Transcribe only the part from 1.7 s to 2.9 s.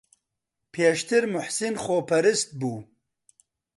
خۆپەرست بوو.